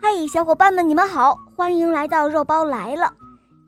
[0.00, 3.12] 嗨，小伙伴们，你们好，欢迎来到肉包来了。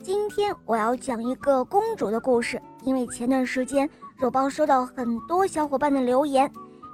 [0.01, 6.51] 今天我要讲一个公主的故事，因为前段时间肉包收到很多小伙伴的留言，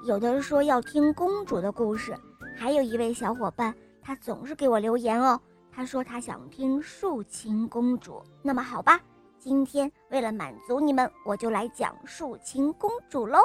[0.07, 2.17] 有的说要听公主的故事，
[2.57, 5.39] 还有一位小伙伴他总是给我留言哦，
[5.71, 8.23] 他说他想听竖琴公主。
[8.43, 8.99] 那么好吧，
[9.39, 13.39] 今天为了满足你们，我就来讲竖琴公主喽。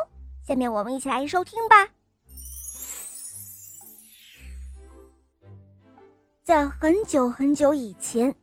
[0.47, 1.87] 下面我们一起来收听吧。
[6.51, 8.35] 在很久很久以前，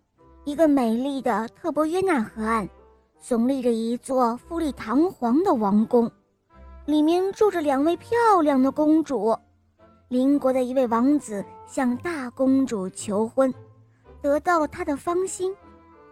[0.44, 2.66] 一个美丽的特伯约纳河岸，
[3.22, 6.10] 耸立着一座富丽堂皇的王宫，
[6.86, 9.36] 里面住着两位漂亮的公主。
[10.08, 13.52] 邻国的一位王子向大公主求婚，
[14.22, 15.54] 得到了她的芳心。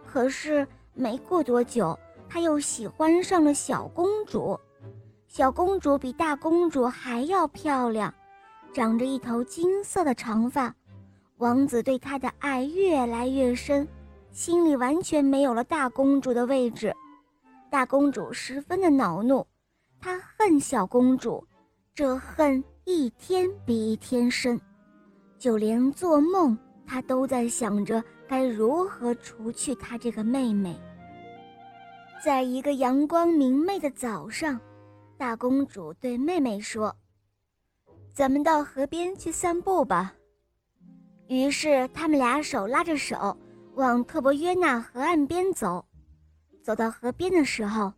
[0.05, 1.97] 可是没过多久，
[2.29, 4.55] 他又喜欢上了小公主。
[5.27, 8.13] 小公主比大公主还要漂亮，
[8.71, 10.71] 长着一头金色的长发。
[11.37, 13.87] 王子对她的爱越来越深，
[14.31, 16.95] 心里完全没有了大公主的位置。
[17.69, 19.45] 大公主十分的恼怒，
[19.99, 21.45] 她恨小公主，
[21.93, 24.59] 这恨一天比一天深，
[25.37, 26.57] 就连做梦
[26.87, 30.79] 她都在想着该如何除去她这个妹妹。
[32.23, 34.59] 在一个阳光明媚的早上，
[35.17, 36.95] 大公主对妹妹说
[38.11, 40.15] ：“咱们到河边去散步吧。”
[41.27, 43.37] 于是，他们俩手拉着手
[43.75, 45.85] 往特伯约纳河岸边走。
[46.63, 47.91] 走到河边的时候，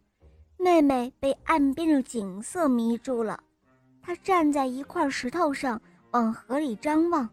[0.58, 3.40] 妹妹被岸边的景色迷住了。
[4.02, 5.80] 她站在一块石头上，
[6.12, 7.30] 往河里张望。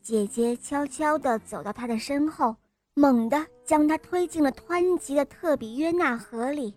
[0.00, 2.56] 姐姐悄悄地走到她的身后，
[2.94, 6.74] 猛地将她推进了湍急的特比约纳河里。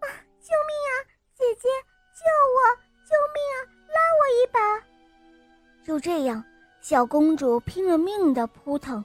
[0.00, 0.06] 啊！
[0.40, 0.94] 救命啊！
[1.34, 1.68] 姐姐，
[2.14, 2.58] 救我！
[3.04, 3.58] 救命啊！
[3.88, 4.86] 拉我一把！
[5.84, 6.42] 就这样。
[6.82, 9.04] 小公主拼了命地扑腾，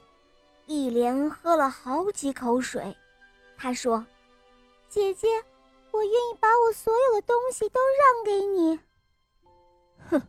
[0.66, 2.94] 一连喝了好几口水。
[3.56, 4.04] 她说
[4.90, 5.28] ：“姐姐，
[5.92, 8.80] 我愿意把我所有的东西都让给你。”
[10.10, 10.20] 哼，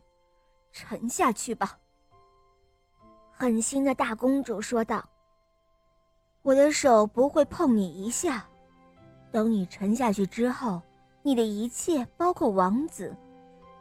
[0.70, 1.76] 沉下去吧。”
[3.36, 5.04] 狠心的大公主说道。
[6.42, 8.46] “我的手不会碰你一下。
[9.32, 10.80] 等你沉下去之后，
[11.22, 13.12] 你的一切，包括王子，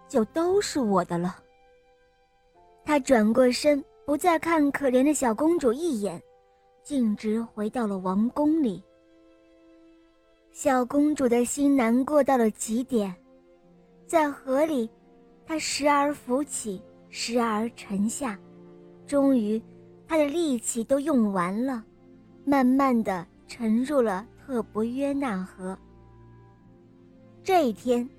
[0.07, 1.37] 就都是我的了。”
[2.89, 6.19] 他转过身，不再看可怜的小公主一眼，
[6.83, 8.83] 径直回到了王宫里。
[10.51, 13.15] 小公主的心难过到了极点，
[14.07, 14.89] 在河里，
[15.45, 18.39] 她时而浮起，时而沉下，
[19.05, 19.61] 终于，
[20.07, 21.85] 她的力气都用完了，
[22.43, 25.77] 慢慢的沉入了特伯约纳河。
[27.43, 28.09] 这一天。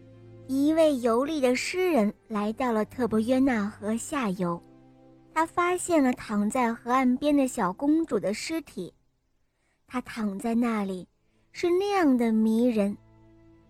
[0.52, 4.60] 一位游历的诗人来到了特伯约纳河下游，
[5.32, 8.92] 他发现了躺在河岸边的小公主的尸体。
[9.86, 11.06] 她躺在那里，
[11.52, 12.98] 是那样的迷人。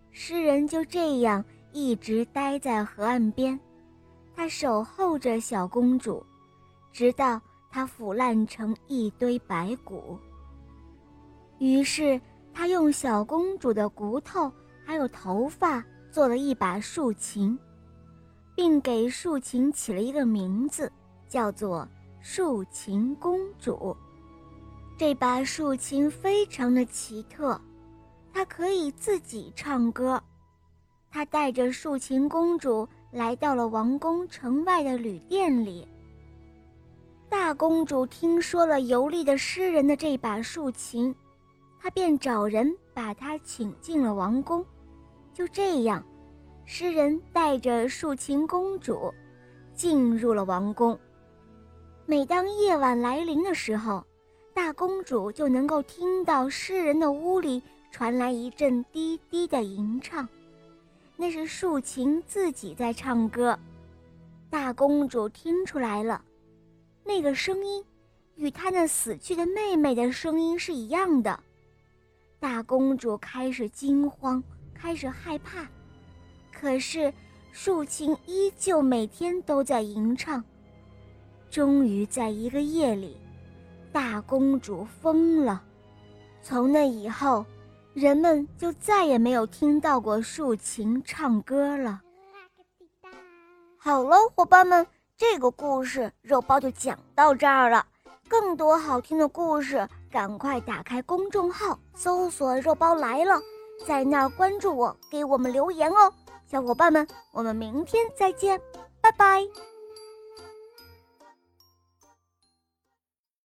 [0.09, 3.59] 诗人就这样一直待在河岸边，
[4.35, 6.25] 他守候着小公主，
[6.91, 10.17] 直到她腐烂成一堆白骨。
[11.59, 12.19] 于是
[12.51, 14.51] 他用小公主的骨头
[14.83, 15.85] 还有头发。
[16.11, 17.57] 做了一把竖琴，
[18.53, 20.91] 并给竖琴起了一个名字，
[21.29, 21.87] 叫做
[22.19, 23.95] 竖琴公主。
[24.97, 27.59] 这把竖琴非常的奇特，
[28.33, 30.21] 它可以自己唱歌。
[31.09, 35.87] 他带着竖琴公主来到了王宫城外的旅店里。
[37.29, 41.13] 大公主听说了游历的诗人的这把竖琴，
[41.81, 44.65] 她便找人把她请进了王宫。
[45.33, 46.03] 就这样，
[46.65, 49.13] 诗人带着竖琴公主
[49.73, 50.97] 进入了王宫。
[52.05, 54.05] 每当夜晚来临的时候，
[54.53, 60.27] 大公主就能够听到诗人的屋里传来一阵低低的吟唱，
[61.15, 63.57] 那是竖琴自己在唱歌。
[64.49, 66.21] 大公主听出来了，
[67.05, 67.83] 那个声音
[68.35, 71.39] 与她那死去的妹妹的声音是一样的。
[72.37, 74.43] 大公主开始惊慌。
[74.81, 75.67] 开始害怕，
[76.51, 77.13] 可是
[77.51, 80.43] 竖琴依旧每天都在吟唱。
[81.51, 83.15] 终于在一个夜里，
[83.91, 85.61] 大公主疯了。
[86.41, 87.45] 从那以后，
[87.93, 92.01] 人们就再也没有听到过竖琴唱歌了。
[93.77, 97.85] 好了，伙伴们，这个故事肉包就讲到这儿了。
[98.27, 103.39] 更多好听的故事，赶快打开公众号，搜索“肉包来了”。
[103.85, 106.11] 在那儿关注我，给我们留言哦，
[106.49, 108.59] 小伙伴们，我们明天再见，
[109.01, 109.70] 拜拜。